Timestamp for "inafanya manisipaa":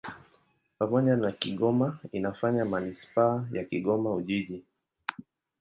2.11-3.45